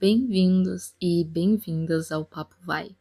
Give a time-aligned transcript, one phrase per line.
[0.00, 2.96] Bem-vindos e bem-vindas ao Papo Vai.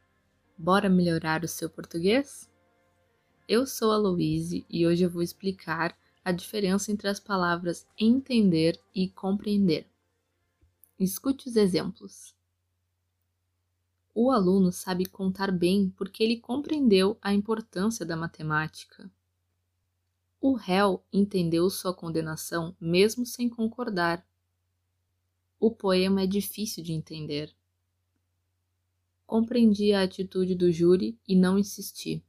[0.57, 2.52] Bora melhorar o seu português?
[3.48, 8.77] Eu sou a Louise e hoje eu vou explicar a diferença entre as palavras entender
[8.93, 9.88] e compreender.
[10.99, 12.35] Escute os exemplos.
[14.13, 19.09] O aluno sabe contar bem porque ele compreendeu a importância da matemática.
[20.41, 24.22] O réu entendeu sua condenação mesmo sem concordar.
[25.59, 27.54] O poema é difícil de entender.
[29.27, 32.23] Compreendi a atitude do júri e não insisti.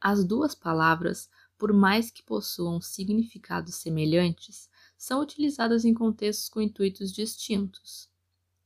[0.00, 7.12] As duas palavras, por mais que possuam significados semelhantes, são utilizadas em contextos com intuitos
[7.12, 8.08] distintos.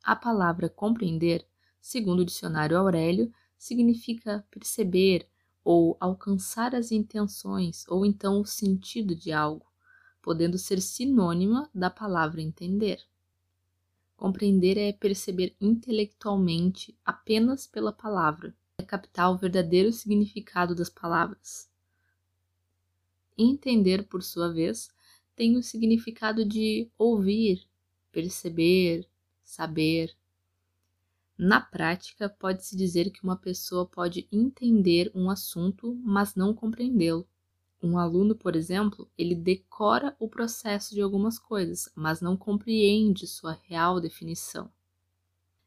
[0.04, 1.46] A palavra compreender,
[1.80, 5.26] segundo o dicionário Aurélio, significa perceber
[5.64, 9.71] ou alcançar as intenções ou então o sentido de algo,
[10.22, 13.04] podendo ser sinônima da palavra entender.
[14.16, 21.68] Compreender é perceber intelectualmente apenas pela palavra, é captar o verdadeiro significado das palavras.
[23.36, 24.90] Entender, por sua vez,
[25.34, 27.66] tem o significado de ouvir,
[28.12, 29.08] perceber,
[29.42, 30.16] saber.
[31.36, 37.26] Na prática, pode-se dizer que uma pessoa pode entender um assunto, mas não compreendê-lo.
[37.82, 43.58] Um aluno, por exemplo, ele decora o processo de algumas coisas, mas não compreende sua
[43.64, 44.70] real definição.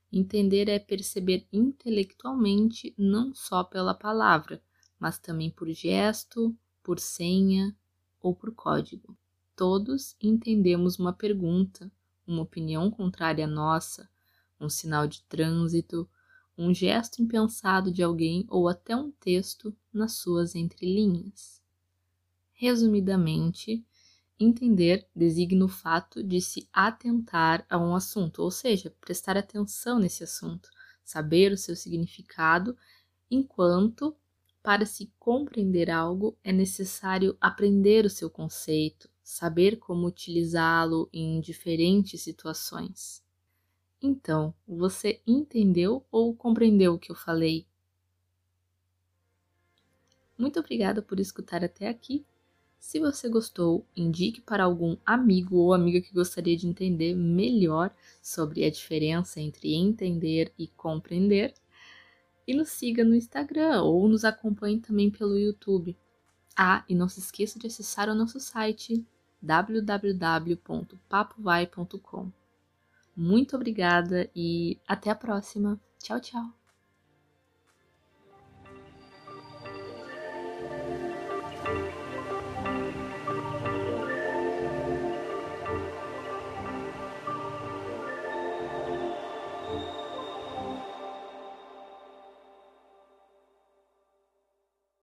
[0.09, 4.63] Entender é perceber intelectualmente não só pela palavra,
[4.97, 7.75] mas também por gesto, por senha
[8.21, 9.17] ou por código.
[9.53, 11.91] Todos entendemos uma pergunta,
[12.25, 14.09] uma opinião contrária à nossa,
[14.57, 16.09] um sinal de trânsito,
[16.57, 21.64] um gesto impensado de alguém ou até um texto nas suas entrelinhas.
[22.57, 23.85] Resumidamente,
[24.39, 30.23] entender designa o fato de se atentar a um assunto, ou seja, prestar atenção nesse
[30.23, 30.69] assunto,
[31.03, 32.77] saber o seu significado,
[33.29, 34.15] enquanto
[34.63, 42.21] para se compreender algo é necessário aprender o seu conceito, saber como utilizá-lo em diferentes
[42.21, 43.21] situações.
[44.01, 47.67] Então, você entendeu ou compreendeu o que eu falei?
[50.37, 52.25] Muito obrigada por escutar até aqui.
[52.85, 57.91] Se você gostou, indique para algum amigo ou amiga que gostaria de entender melhor
[58.21, 61.55] sobre a diferença entre entender e compreender.
[62.47, 65.97] E nos siga no Instagram ou nos acompanhe também pelo YouTube.
[66.55, 69.03] Ah, e não se esqueça de acessar o nosso site
[69.41, 72.31] www.papovai.com.
[73.17, 75.81] Muito obrigada e até a próxima.
[75.97, 76.64] Tchau, tchau.